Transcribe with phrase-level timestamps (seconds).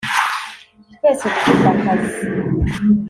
[0.95, 2.15] twese dufite akazi